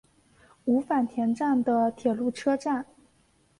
[0.65, 2.87] 五反田站的铁路车站。